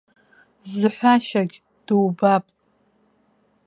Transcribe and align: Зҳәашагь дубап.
Зҳәашагь 0.77 1.55
дубап. 1.85 2.45